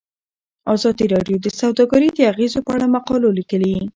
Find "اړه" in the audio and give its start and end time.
2.75-2.85